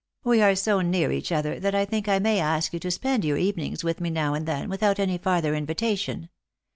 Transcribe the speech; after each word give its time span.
We 0.23 0.41
are 0.41 0.55
so 0.55 0.81
near 0.81 1.11
each 1.11 1.31
other 1.31 1.59
that 1.59 1.75
I 1.75 1.85
think 1.85 2.07
I 2.09 2.17
may 2.17 2.39
ask 2.39 2.73
yon 2.73 2.79
to 2.79 2.89
spend 2.89 3.23
your 3.23 3.37
evenings 3.37 3.83
with 3.83 4.01
me 4.01 4.09
now 4.09 4.33
and 4.33 4.47
then 4.47 4.67
without 4.67 4.97
any 4.97 5.19
farther 5.19 5.53
invitation. 5.53 6.29